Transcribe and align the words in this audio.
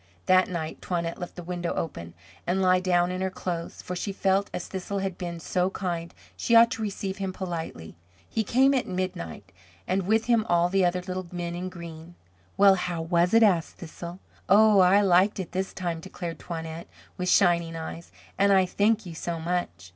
That 0.25 0.49
night 0.49 0.81
Toinette 0.81 1.19
left 1.19 1.35
the 1.35 1.43
window 1.43 1.75
open, 1.75 2.15
and 2.47 2.59
lay 2.59 2.81
down 2.81 3.11
in 3.11 3.21
her 3.21 3.29
clothes; 3.29 3.83
for 3.83 3.95
she 3.95 4.11
felt, 4.11 4.49
as 4.51 4.67
Thistle 4.67 4.97
had 4.97 5.15
been 5.15 5.39
so 5.39 5.69
kind, 5.69 6.11
she 6.35 6.55
ought 6.55 6.71
to 6.71 6.81
receive 6.81 7.17
him 7.17 7.31
politely. 7.31 7.95
He 8.27 8.43
came 8.43 8.73
at 8.73 8.87
midnight, 8.87 9.51
and 9.87 10.07
with 10.07 10.25
him 10.25 10.43
all 10.49 10.69
the 10.69 10.83
other 10.83 11.03
little 11.03 11.27
men 11.31 11.53
in 11.53 11.69
green. 11.69 12.15
"Well, 12.57 12.73
how 12.73 13.03
was 13.03 13.31
it?" 13.35 13.43
asked 13.43 13.77
Thistle. 13.77 14.17
"Oh, 14.49 14.79
I 14.79 15.01
liked 15.01 15.39
it 15.39 15.51
this 15.51 15.71
time," 15.71 15.99
declared 15.99 16.39
Toinette, 16.39 16.87
with 17.15 17.29
shining 17.29 17.75
eyes, 17.75 18.11
"and 18.39 18.51
I 18.51 18.65
thank 18.65 19.05
you 19.05 19.13
so 19.13 19.39
much." 19.39 19.89